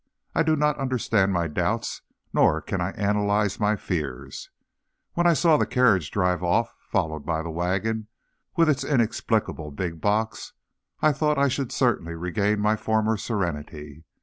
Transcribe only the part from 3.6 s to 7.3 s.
fears. When I saw the carriage drive off, followed